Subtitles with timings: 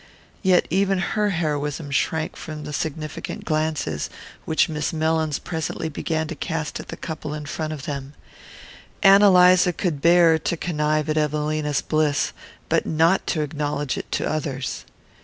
[0.41, 4.09] Yet even her heroism shrank from the significant glances
[4.45, 8.15] which Miss Mellins presently began to cast at the couple in front of them:
[9.03, 12.33] Ann Eliza could bear to connive at Evelina's bliss,
[12.67, 14.85] but not to acknowledge it to others.